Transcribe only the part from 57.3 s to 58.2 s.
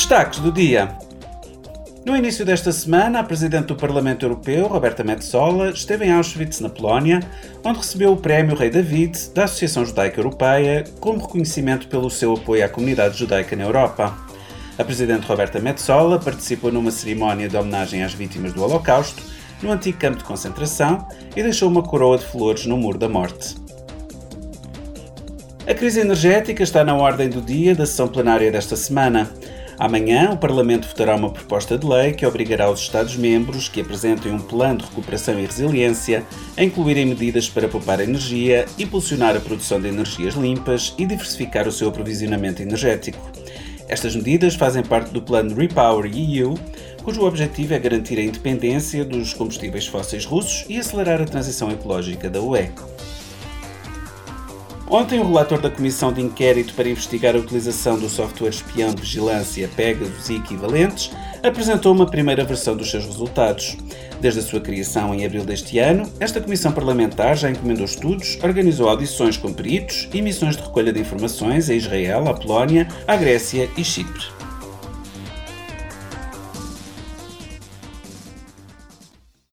a utilização do